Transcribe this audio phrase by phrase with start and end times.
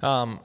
[0.00, 0.38] Um,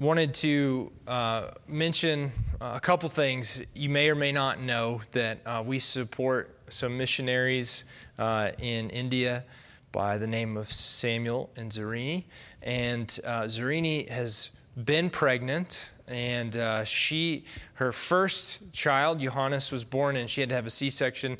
[0.00, 2.32] wanted to uh, mention
[2.62, 3.60] a couple things.
[3.74, 7.84] You may or may not know that uh, we support some missionaries
[8.18, 9.44] uh, in India
[9.92, 12.24] by the name of Samuel and Zarini.
[12.62, 14.50] And uh, Zarini has
[14.82, 17.44] been pregnant, and uh, she,
[17.74, 21.38] her first child, Johannes, was born, and she had to have a C-section,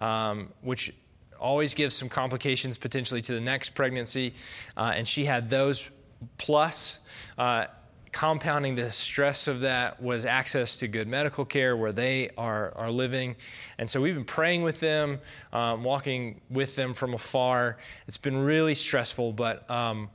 [0.00, 0.92] um, which
[1.38, 4.34] always gives some complications potentially to the next pregnancy.
[4.76, 5.88] Uh, and she had those
[6.36, 7.00] plus
[7.36, 7.66] uh,
[8.12, 12.90] compounding the stress of that was access to good medical care where they are, are
[12.90, 13.36] living.
[13.78, 15.20] And so we've been praying with them,
[15.52, 17.76] um, walking with them from afar.
[18.06, 20.10] It's been really stressful, but um,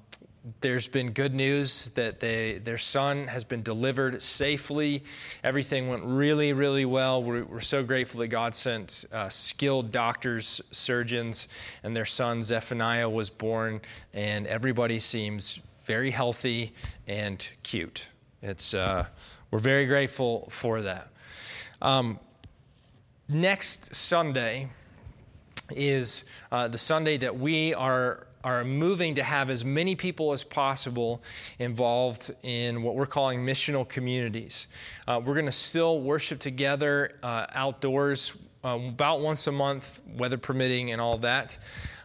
[0.60, 5.04] there's been good news that they, their son has been delivered safely.
[5.44, 7.24] Everything went really, really well.
[7.24, 11.48] We're, we're so grateful that God sent uh, skilled doctors, surgeons,
[11.84, 13.80] and their son Zephaniah was born,
[14.14, 16.74] and everybody seems very healthy
[17.08, 18.08] and cute.
[18.42, 19.06] It's, uh,
[19.52, 21.10] we're very grateful for that.
[21.82, 22.20] Um,
[23.30, 24.70] next Sunday
[25.76, 30.44] is uh, the Sunday that we are are moving to have as many people as
[30.44, 31.24] possible
[31.60, 34.68] involved in what we're calling missional communities.
[35.08, 38.34] Uh, we're going to still worship together uh, outdoors
[38.66, 41.58] uh, about once a month, weather permitting, and all that.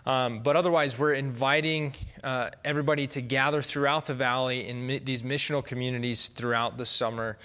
[0.06, 5.22] Um, but otherwise, we're inviting uh, everybody to gather throughout the valley in mi- these
[5.22, 7.38] missional communities throughout the summer.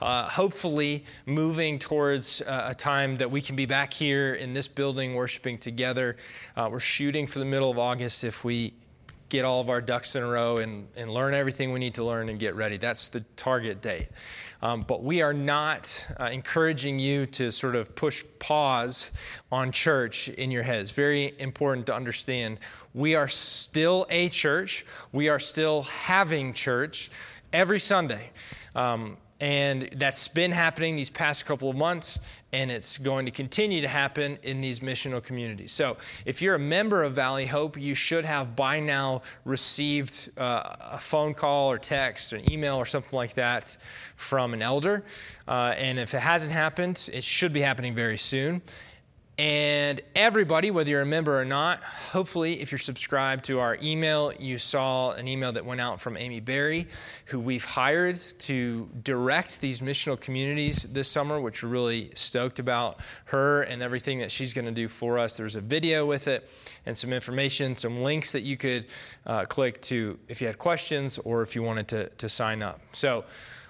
[0.00, 4.68] Uh, hopefully, moving towards uh, a time that we can be back here in this
[4.68, 6.16] building worshiping together.
[6.56, 8.72] Uh, we're shooting for the middle of August if we
[9.28, 12.04] get all of our ducks in a row and, and learn everything we need to
[12.04, 12.76] learn and get ready.
[12.76, 14.08] That's the target date.
[14.60, 19.12] Um, but we are not uh, encouraging you to sort of push pause
[19.52, 20.80] on church in your head.
[20.80, 22.58] It's very important to understand.
[22.92, 27.10] We are still a church, we are still having church
[27.52, 28.30] every Sunday.
[28.74, 32.18] Um, and that's been happening these past couple of months,
[32.52, 35.70] and it's going to continue to happen in these missional communities.
[35.70, 40.74] So, if you're a member of Valley Hope, you should have by now received uh,
[40.80, 43.76] a phone call or text or an email or something like that
[44.16, 45.04] from an elder.
[45.46, 48.60] Uh, and if it hasn't happened, it should be happening very soon.
[49.38, 54.32] And everybody, whether you're a member or not, hopefully, if you're subscribed to our email,
[54.32, 56.88] you saw an email that went out from Amy Berry,
[57.26, 62.98] who we've hired to direct these missional communities this summer, which we're really stoked about
[63.26, 65.36] her and everything that she's going to do for us.
[65.36, 66.50] There's a video with it
[66.84, 68.86] and some information, some links that you could
[69.24, 72.80] uh, click to if you had questions or if you wanted to, to sign up.
[72.92, 73.24] So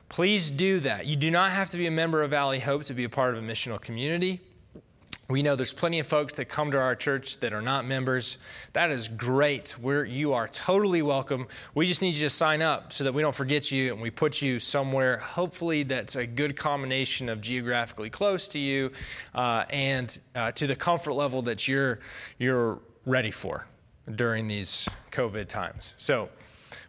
[0.09, 1.05] please do that.
[1.05, 3.37] You do not have to be a member of Valley Hope to be a part
[3.37, 4.41] of a missional community.
[5.31, 8.39] We know there's plenty of folks that come to our church that are not members.
[8.73, 9.79] That is great.
[9.79, 11.49] We're, you are totally welcome.
[11.75, 14.09] We just need you to sign up so that we don't forget you and we
[14.09, 18.91] put you somewhere, hopefully, that's a good combination of geographically close to you
[19.35, 21.99] uh, and uh, to the comfort level that you're,
[22.39, 23.67] you're ready for
[24.15, 25.95] during these COVID times.
[25.99, 26.31] So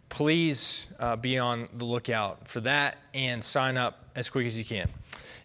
[0.07, 4.63] please uh, be on the lookout for that and sign up as quick as you
[4.63, 4.87] can.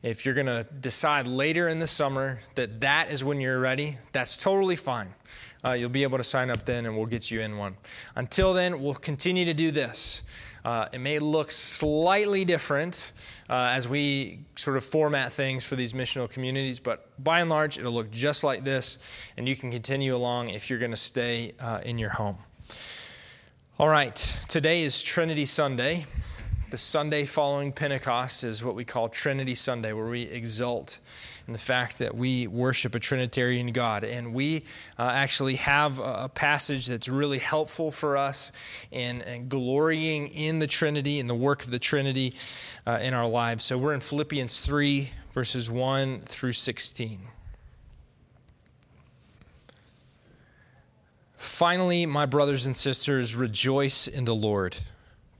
[0.04, 3.96] If you're going to decide later in the summer that that is when you're ready,
[4.12, 5.14] that's totally fine.
[5.66, 7.74] Uh, you'll be able to sign up then and we'll get you in one.
[8.14, 10.22] Until then, we'll continue to do this.
[10.62, 13.12] Uh, it may look slightly different
[13.48, 17.78] uh, as we sort of format things for these missional communities, but by and large,
[17.78, 18.98] it'll look just like this,
[19.38, 22.36] and you can continue along if you're going to stay uh, in your home.
[23.78, 24.16] All right,
[24.48, 26.04] today is Trinity Sunday
[26.74, 30.98] the Sunday following Pentecost is what we call Trinity Sunday, where we exult
[31.46, 34.02] in the fact that we worship a Trinitarian God.
[34.02, 34.64] And we
[34.98, 38.50] uh, actually have a, passage that's really helpful for us
[38.90, 42.34] in, in, glorying in the Trinity, in the work of the Trinity
[42.88, 43.62] uh, in our lives.
[43.62, 47.20] So we're in Philippians 3, verses 1 through 16.
[51.36, 54.78] Finally, my brothers and sisters, rejoice in the Lord.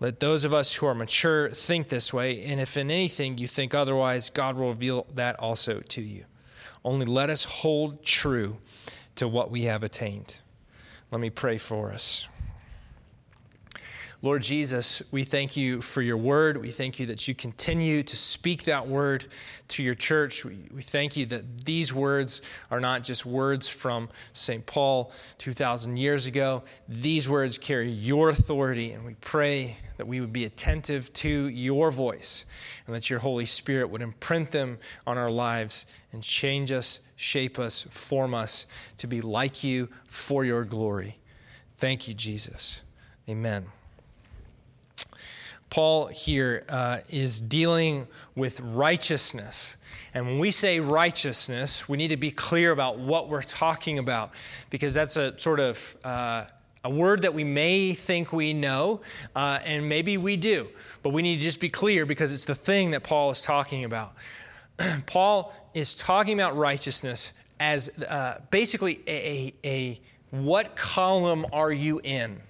[0.00, 3.48] Let those of us who are mature think this way, and if in anything you
[3.48, 6.24] think otherwise, God will reveal that also to you.
[6.84, 8.58] Only let us hold true
[9.16, 10.36] to what we have attained.
[11.10, 12.28] Let me pray for us.
[14.20, 16.56] Lord Jesus, we thank you for your word.
[16.56, 19.28] We thank you that you continue to speak that word
[19.68, 20.44] to your church.
[20.44, 24.66] We, we thank you that these words are not just words from St.
[24.66, 26.64] Paul 2,000 years ago.
[26.88, 31.92] These words carry your authority, and we pray that we would be attentive to your
[31.92, 32.44] voice
[32.88, 37.56] and that your Holy Spirit would imprint them on our lives and change us, shape
[37.56, 38.66] us, form us
[38.96, 41.18] to be like you for your glory.
[41.76, 42.80] Thank you, Jesus.
[43.28, 43.66] Amen.
[45.70, 49.76] Paul here uh, is dealing with righteousness.
[50.14, 54.32] And when we say righteousness, we need to be clear about what we're talking about
[54.70, 56.44] because that's a sort of uh,
[56.84, 59.00] a word that we may think we know,
[59.36, 60.68] uh, and maybe we do,
[61.02, 63.84] but we need to just be clear because it's the thing that Paul is talking
[63.84, 64.14] about.
[65.06, 70.00] Paul is talking about righteousness as uh, basically a, a, a
[70.30, 72.40] what column are you in?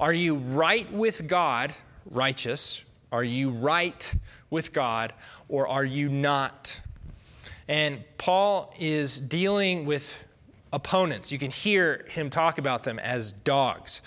[0.00, 1.72] Are you right with God?
[2.10, 2.84] Righteous?
[3.12, 4.12] Are you right
[4.50, 5.12] with God
[5.48, 6.80] or are you not?
[7.68, 10.22] And Paul is dealing with
[10.72, 11.32] opponents.
[11.32, 14.02] You can hear him talk about them as dogs.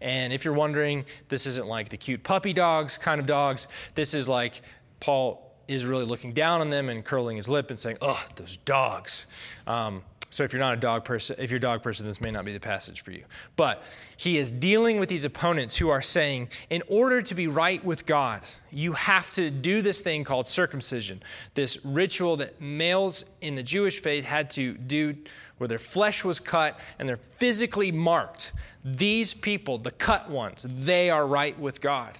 [0.00, 3.68] And if you're wondering, this isn't like the cute puppy dogs kind of dogs.
[3.94, 4.62] This is like
[5.00, 8.58] Paul is really looking down on them and curling his lip and saying, Oh, those
[8.58, 9.26] dogs.
[9.66, 10.02] Um,
[10.34, 12.44] so if you're not a dog person, if you're a dog person, this may not
[12.44, 13.22] be the passage for you.
[13.54, 13.84] But
[14.16, 18.04] he is dealing with these opponents who are saying, in order to be right with
[18.04, 18.40] God,
[18.72, 21.22] you have to do this thing called circumcision,
[21.54, 25.14] this ritual that males in the Jewish faith had to do
[25.58, 28.52] where their flesh was cut and they're physically marked.
[28.84, 32.18] These people, the cut ones, they are right with God.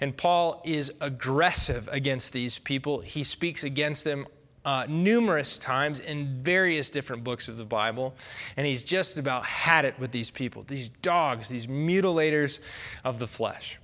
[0.00, 3.02] And Paul is aggressive against these people.
[3.02, 4.26] He speaks against them
[4.64, 8.14] uh, numerous times in various different books of the Bible,
[8.56, 12.60] and he's just about had it with these people, these dogs, these mutilators
[13.04, 13.78] of the flesh.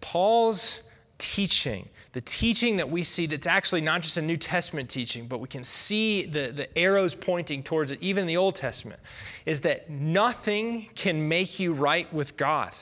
[0.00, 0.82] Paul's
[1.18, 5.40] teaching, the teaching that we see that's actually not just a New Testament teaching, but
[5.40, 9.00] we can see the, the arrows pointing towards it, even in the Old Testament,
[9.46, 12.72] is that nothing can make you right with God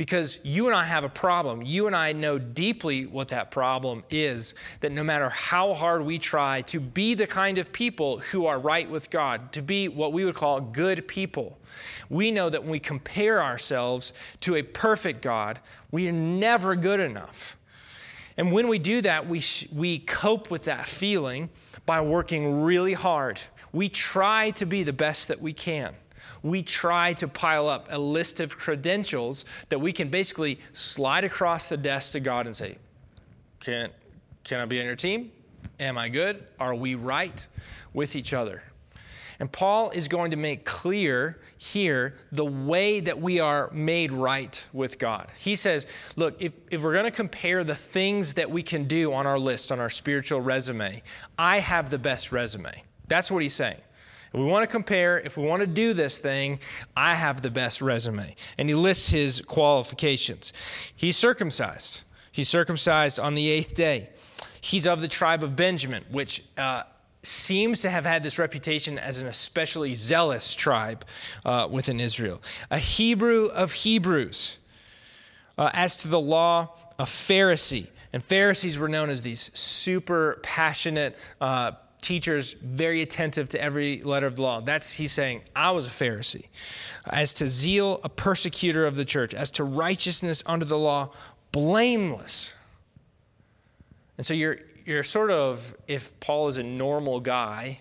[0.00, 1.60] because you and I have a problem.
[1.60, 6.18] You and I know deeply what that problem is that no matter how hard we
[6.18, 10.14] try to be the kind of people who are right with God, to be what
[10.14, 11.58] we would call good people,
[12.08, 15.60] we know that when we compare ourselves to a perfect God,
[15.90, 17.58] we are never good enough.
[18.38, 21.50] And when we do that, we, sh- we cope with that feeling
[21.84, 23.38] by working really hard.
[23.70, 25.94] We try to be the best that we can
[26.42, 31.68] we try to pile up a list of credentials that we can basically slide across
[31.68, 32.78] the desk to God and say,
[33.60, 33.90] Can,
[34.44, 35.32] can I be on your team?
[35.78, 36.44] Am I good?
[36.58, 37.46] Are we right
[37.92, 38.62] with each other?
[39.40, 44.62] And Paul is going to make clear here the way that we are made right
[44.74, 45.28] with God.
[45.38, 49.14] He says, look, if, if we're going to compare the things that we can do
[49.14, 51.02] on our list, on our spiritual resume,
[51.38, 52.84] I have the best resume.
[53.08, 53.80] That's what he's saying.
[54.32, 56.60] If we want to compare, if we want to do this thing,
[56.96, 58.36] I have the best resume.
[58.58, 60.52] And he lists his qualifications.
[60.94, 62.02] He's circumcised.
[62.30, 64.10] He's circumcised on the eighth day.
[64.60, 66.84] He's of the tribe of Benjamin, which uh,
[67.24, 71.04] seems to have had this reputation as an especially zealous tribe
[71.44, 72.40] uh, within Israel.
[72.70, 74.58] A Hebrew of Hebrews.
[75.58, 77.88] Uh, as to the law, a Pharisee.
[78.12, 84.26] And Pharisees were known as these super passionate uh, teachers very attentive to every letter
[84.26, 84.60] of the law.
[84.60, 86.46] That's he's saying, I was a Pharisee.
[87.06, 89.34] As to zeal, a persecutor of the church.
[89.34, 91.10] As to righteousness under the law,
[91.52, 92.56] blameless.
[94.16, 97.80] And so you're, you're sort of, if Paul is a normal guy,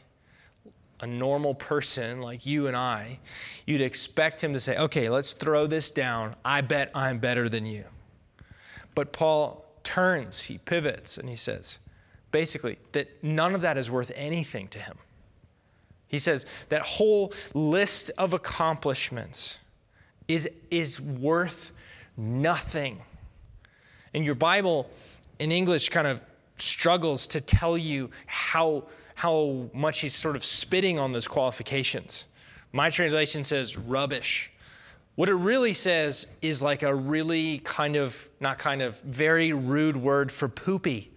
[1.01, 3.19] a normal person like you and I,
[3.65, 6.35] you'd expect him to say, okay, let's throw this down.
[6.43, 7.85] I bet I'm better than you.
[8.95, 11.79] But Paul turns, he pivots, and he says,
[12.31, 14.97] basically, that none of that is worth anything to him.
[16.07, 19.59] He says that whole list of accomplishments
[20.27, 21.71] is, is worth
[22.17, 23.01] nothing.
[24.13, 24.89] And your Bible
[25.37, 26.23] in English kind of
[26.57, 28.83] struggles to tell you how,
[29.15, 32.25] how much he's sort of spitting on those qualifications.
[32.71, 34.51] My translation says rubbish.
[35.15, 39.97] What it really says is like a really kind of, not kind of, very rude
[39.97, 41.11] word for poopy.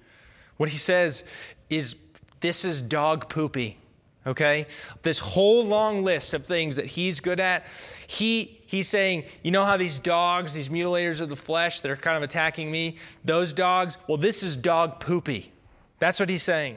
[0.63, 1.25] What he says
[1.71, 1.97] is,
[2.39, 3.79] this is dog poopy
[4.25, 4.69] okay?
[5.03, 7.67] This whole long list of things that he's good at
[8.07, 11.97] he he's saying you know how these dogs these mutilators of the flesh that are
[11.97, 15.51] kind of attacking me those dogs well this is dog poopy.
[15.99, 16.77] That's what he's saying.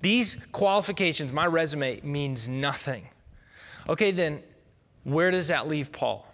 [0.00, 3.08] These qualifications my resume means nothing.
[3.88, 4.44] Okay then
[5.02, 6.24] where does that leave paul?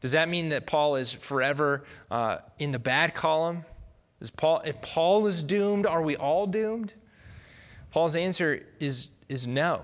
[0.00, 3.64] Does that mean that paul is forever uh, in the bad column
[4.22, 6.94] is paul if paul is doomed are we all doomed
[7.90, 9.82] paul's answer is is no.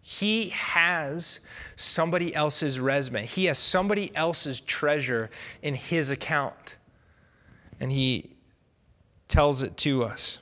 [0.00, 1.40] He has
[1.76, 5.30] somebody else's resume, he has somebody else's treasure
[5.62, 6.76] in his account.
[7.78, 8.30] And he
[9.28, 10.38] tells it to us.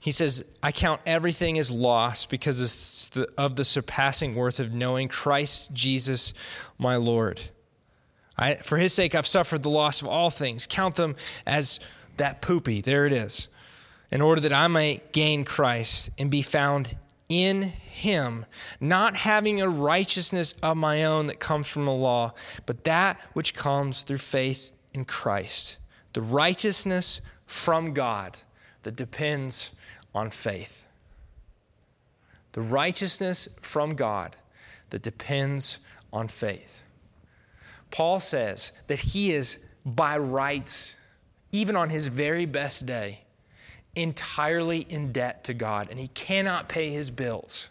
[0.00, 5.72] He says, I count everything as loss because of the surpassing worth of knowing Christ
[5.72, 6.32] Jesus,
[6.78, 7.40] my Lord.
[8.36, 10.66] I, for his sake, I've suffered the loss of all things.
[10.66, 11.80] Count them as
[12.16, 12.80] that poopy.
[12.80, 13.48] There it is
[14.10, 16.96] in order that I may gain Christ and be found
[17.28, 18.44] in him,
[18.78, 22.34] not having a righteousness of my own that comes from the law,
[22.66, 25.78] but that which comes through faith in Christ.
[26.12, 28.40] The righteousness from God
[28.82, 29.70] that depends
[30.14, 30.86] on faith.
[32.52, 34.36] The righteousness from God
[34.90, 35.78] that depends
[36.12, 36.82] on faith.
[37.92, 40.96] Paul says that he is by rights,
[41.52, 43.20] even on his very best day,
[43.94, 47.68] entirely in debt to God and he cannot pay his bills.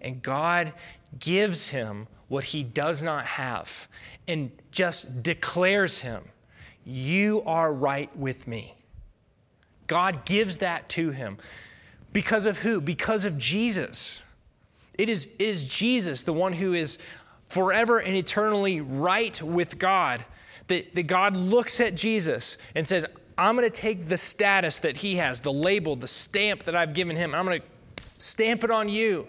[0.00, 0.72] And God
[1.18, 3.88] gives him what he does not have
[4.26, 6.22] and just declares him,
[6.84, 8.74] You are right with me.
[9.86, 11.38] God gives that to him.
[12.12, 12.80] Because of who?
[12.80, 14.24] Because of Jesus.
[14.98, 16.98] It is, is Jesus, the one who is
[17.50, 20.24] forever and eternally right with God,
[20.68, 23.04] that, that God looks at Jesus and says,
[23.36, 26.94] I'm going to take the status that he has, the label, the stamp that I've
[26.94, 29.26] given him, I'm going to stamp it on you.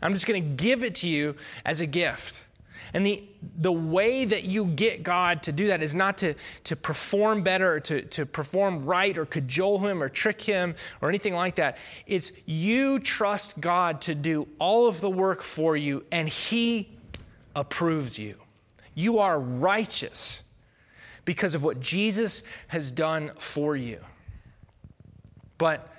[0.00, 2.46] I'm just going to give it to you as a gift.
[2.94, 3.22] And the,
[3.58, 7.74] the way that you get God to do that is not to, to perform better
[7.74, 11.76] or to, to perform right or cajole him or trick him or anything like that.
[12.06, 16.95] It's you trust God to do all of the work for you and he
[17.56, 18.36] approves you.
[18.94, 20.44] You are righteous
[21.24, 23.98] because of what Jesus has done for you.
[25.58, 25.92] But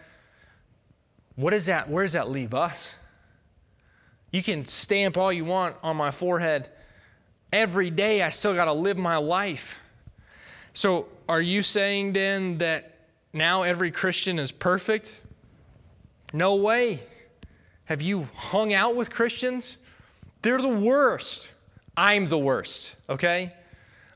[1.36, 1.90] what is that?
[1.90, 2.98] Where does that leave us?
[4.32, 6.70] You can stamp all you want on my forehead.
[7.52, 9.82] Every day I still got to live my life.
[10.74, 13.00] So, are you saying then that
[13.34, 15.22] now every Christian is perfect?
[16.34, 17.00] No way.
[17.86, 19.78] Have you hung out with Christians?
[20.42, 21.52] They're the worst.
[21.96, 23.54] I'm the worst, okay?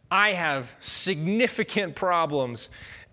[0.10, 2.70] I have significant problems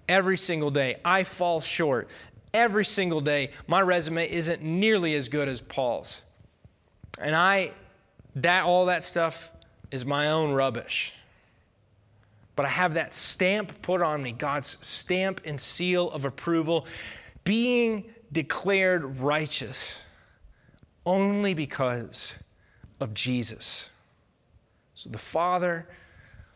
[0.09, 0.97] every single day.
[1.05, 2.09] I fall short
[2.53, 3.51] every single day.
[3.67, 6.23] My resume isn't nearly as good as Paul's.
[7.21, 7.73] And I,
[8.37, 9.53] that, all that stuff
[9.91, 11.15] is my own rubbish.
[12.57, 16.87] But I have that stamp put on me, God's stamp and seal of approval,
[17.45, 20.05] being declared righteous
[21.07, 22.37] only because
[23.01, 23.91] of Jesus.
[24.95, 25.89] So the Father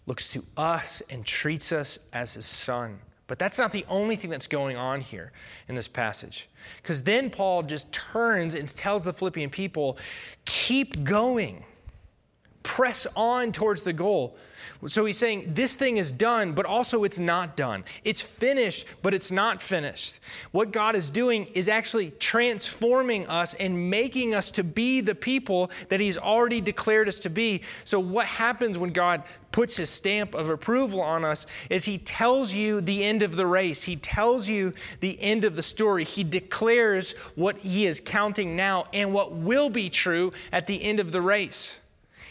[0.07, 2.99] looks to us and treats us as his son.
[3.29, 5.33] But that's not the only thing that's going on here
[5.69, 6.49] in this passage.
[6.83, 9.97] Because then Paul just turns and tells the Philippian people,
[10.45, 11.65] keep going,
[12.63, 14.37] press on towards the goal.
[14.87, 17.85] So he's saying this thing is done, but also it's not done.
[18.03, 20.19] It's finished, but it's not finished.
[20.51, 25.71] What God is doing is actually transforming us and making us to be the people
[25.89, 27.63] that he's already declared us to be.
[27.85, 32.53] So, what happens when God puts his stamp of approval on us is he tells
[32.53, 36.03] you the end of the race, he tells you the end of the story.
[36.03, 40.99] He declares what he is counting now and what will be true at the end
[40.99, 41.79] of the race.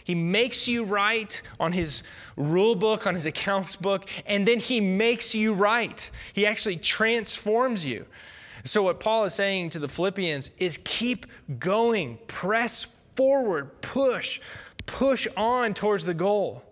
[0.03, 2.03] He makes you right on his
[2.35, 6.09] rule book, on his accounts book, and then he makes you right.
[6.33, 8.05] He actually transforms you.
[8.63, 11.25] So, what Paul is saying to the Philippians is keep
[11.59, 14.39] going, press forward, push,
[14.85, 16.63] push on towards the goal.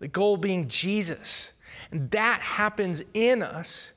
[0.00, 1.52] The goal being Jesus.
[1.90, 3.92] And that happens in us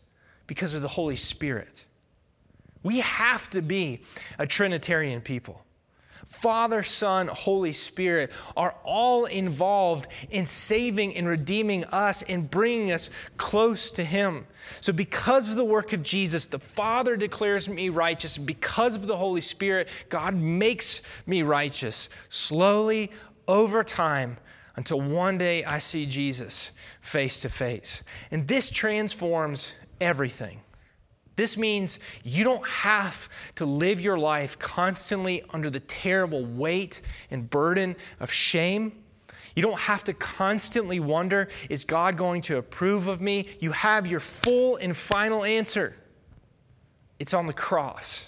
[0.45, 1.85] because of the Holy Spirit.
[2.83, 4.01] We have to be
[4.37, 5.65] a Trinitarian people.
[6.27, 13.10] Father, Son, Holy Spirit are all involved in saving and redeeming us and bringing us
[13.38, 14.46] close to Him.
[14.81, 18.38] So, because of the work of Jesus, the Father declares me righteous.
[18.38, 23.12] And because of the Holy Spirit, God makes me righteous slowly
[23.48, 24.38] over time
[24.75, 28.03] until one day I see Jesus face to face.
[28.31, 30.60] And this transforms everything.
[31.38, 37.00] This means you don't have to live your life constantly under the terrible weight
[37.32, 38.91] and burden of shame.
[39.56, 43.48] You don't have to constantly wonder, is God going to approve of me?
[43.60, 45.96] You have your full and final answer.
[47.20, 48.27] It's on the cross.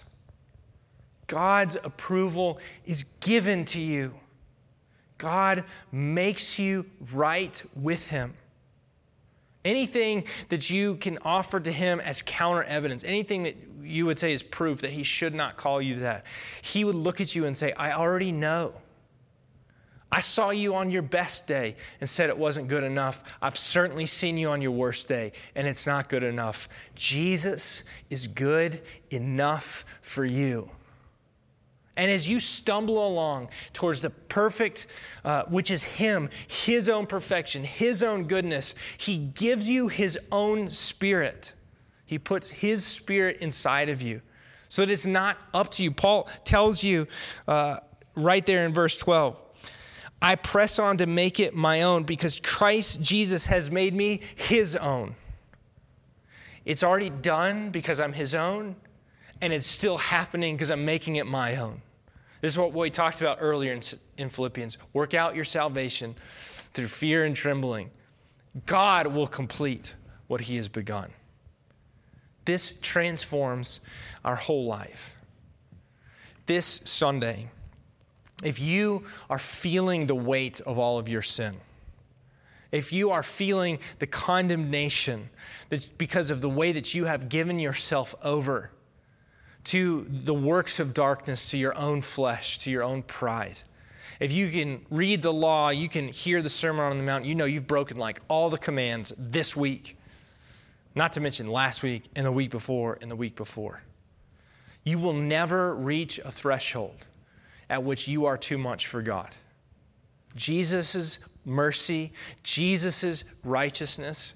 [1.25, 4.15] God's approval is given to you.
[5.17, 8.35] God makes you right with Him.
[9.69, 14.33] Anything that you can offer to him as counter evidence, anything that you would say
[14.33, 16.25] is proof that he should not call you that,
[16.63, 18.73] he would look at you and say, I already know.
[20.11, 23.23] I saw you on your best day and said it wasn't good enough.
[23.43, 26.67] I've certainly seen you on your worst day and it's not good enough.
[26.95, 30.71] Jesus is good enough for you.
[31.99, 34.87] And as you stumble along towards the perfect,
[35.25, 40.71] uh, which is Him, His own perfection, His own goodness, He gives you His own
[40.71, 41.51] Spirit.
[42.05, 44.21] He puts His Spirit inside of you
[44.69, 45.91] so that it's not up to you.
[45.91, 47.05] Paul tells you
[47.49, 47.79] uh,
[48.15, 49.37] right there in verse 12
[50.21, 54.77] I press on to make it my own because Christ Jesus has made me His
[54.77, 55.17] own.
[56.63, 58.77] It's already done because I'm His own,
[59.41, 61.81] and it's still happening because I'm making it my own.
[62.41, 63.81] This is what we talked about earlier in,
[64.17, 64.77] in Philippians.
[64.93, 66.15] Work out your salvation
[66.73, 67.91] through fear and trembling.
[68.65, 69.95] God will complete
[70.27, 71.11] what He has begun.
[72.45, 73.81] This transforms
[74.23, 75.17] our whole life.
[76.45, 77.49] This Sunday,
[78.43, 81.57] if you are feeling the weight of all of your sin,
[82.71, 85.29] if you are feeling the condemnation
[85.69, 88.71] that because of the way that you have given yourself over
[89.69, 93.59] to the works of darkness, to your own flesh, to your own pride.
[94.19, 97.35] If you can read the law, you can hear the Sermon on the Mount, you
[97.35, 99.95] know you've broken like all the commands this week.
[100.95, 103.83] Not to mention last week and the week before and the week before.
[104.83, 107.05] You will never reach a threshold
[107.69, 109.29] at which you are too much for God.
[110.35, 114.33] Jesus' mercy, Jesus' righteousness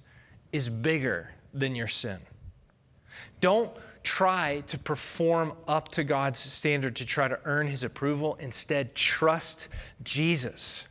[0.51, 2.19] is bigger than your sin.
[3.41, 3.71] Don't
[4.03, 8.35] try to perform up to God's standard to try to earn his approval.
[8.35, 9.69] Instead, trust
[10.03, 10.87] Jesus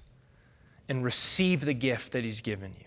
[0.88, 2.86] and receive the gift that he's given you.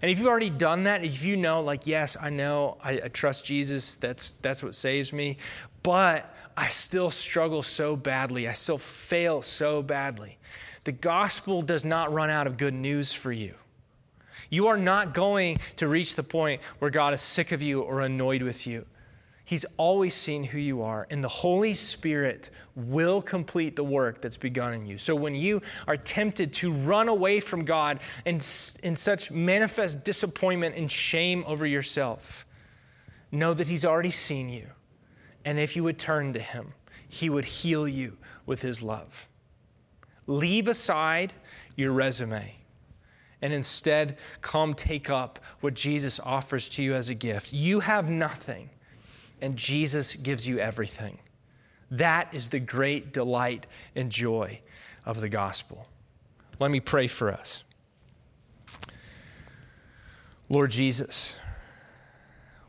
[0.00, 3.08] And if you've already done that, if you know, like, yes, I know, I, I
[3.08, 5.36] trust Jesus, that's, that's what saves me,
[5.82, 10.38] but I still struggle so badly, I still fail so badly.
[10.84, 13.54] The gospel does not run out of good news for you.
[14.50, 18.02] You are not going to reach the point where God is sick of you or
[18.02, 18.86] annoyed with you.
[19.46, 24.38] He's always seen who you are, and the Holy Spirit will complete the work that's
[24.38, 24.96] begun in you.
[24.96, 28.36] So when you are tempted to run away from God in,
[28.82, 32.46] in such manifest disappointment and shame over yourself,
[33.30, 34.66] know that He's already seen you.
[35.44, 36.72] And if you would turn to Him,
[37.06, 39.28] He would heal you with His love.
[40.26, 41.34] Leave aside
[41.76, 42.56] your resume
[43.42, 47.52] and instead come take up what Jesus offers to you as a gift.
[47.52, 48.70] You have nothing
[49.44, 51.18] and Jesus gives you everything.
[51.90, 54.62] That is the great delight and joy
[55.04, 55.86] of the gospel.
[56.58, 57.62] Let me pray for us.
[60.48, 61.38] Lord Jesus,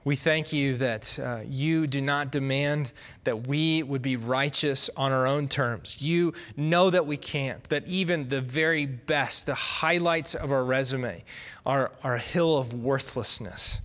[0.03, 2.91] we thank you that uh, you do not demand
[3.23, 6.01] that we would be righteous on our own terms.
[6.01, 11.23] You know that we can't, that even the very best, the highlights of our resume,
[11.65, 13.79] are, are a hill of worthlessness.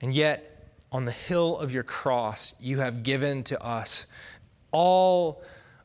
[0.00, 0.51] And yet,
[0.92, 4.06] on the hill of your cross, you have given to us
[4.70, 5.42] all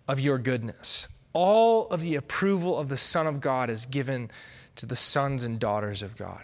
[0.07, 1.07] of your goodness.
[1.33, 4.29] All of the approval of the Son of God is given
[4.75, 6.43] to the sons and daughters of God.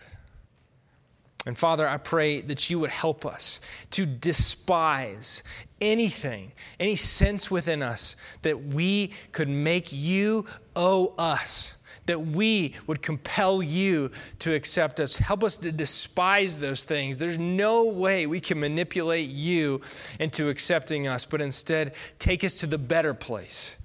[1.45, 3.59] And Father, I pray that you would help us
[3.91, 5.43] to despise
[5.81, 10.45] anything, any sense within us that we could make you
[10.75, 15.17] owe us, that we would compel you to accept us.
[15.17, 17.17] Help us to despise those things.
[17.17, 19.81] There's no way we can manipulate you
[20.19, 23.77] into accepting us, but instead take us to the better place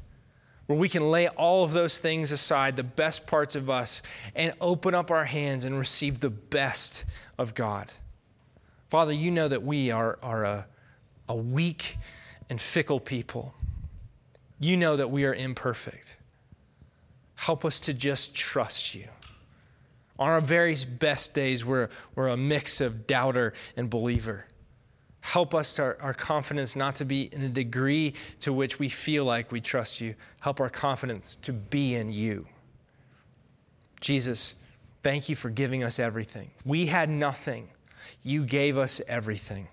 [0.68, 4.02] where we can lay all of those things aside, the best parts of us,
[4.34, 7.06] and open up our hands and receive the best
[7.38, 7.90] of God.
[8.90, 10.66] Father, you know that we are, are a,
[11.26, 11.96] a weak
[12.50, 13.54] and fickle people.
[14.60, 16.17] You know that we are imperfect.
[17.38, 19.04] Help us to just trust you.
[20.18, 24.46] On our very best days, we're, we're a mix of doubter and believer.
[25.20, 29.24] Help us, our, our confidence, not to be in the degree to which we feel
[29.24, 30.16] like we trust you.
[30.40, 32.44] Help our confidence to be in you.
[34.00, 34.56] Jesus,
[35.04, 36.50] thank you for giving us everything.
[36.66, 37.68] We had nothing,
[38.24, 39.68] you gave us everything.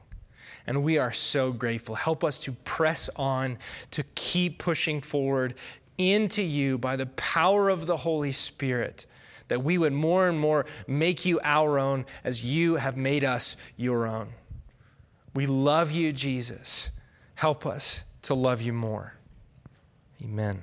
[0.67, 1.95] And we are so grateful.
[1.95, 3.57] Help us to press on,
[3.89, 5.55] to keep pushing forward
[5.97, 9.05] into you by the power of the Holy Spirit,
[9.47, 13.57] that we would more and more make you our own as you have made us
[13.77, 14.29] your own.
[15.33, 16.91] We love you, Jesus.
[17.35, 19.13] Help us to love you more.
[20.23, 20.61] Amen.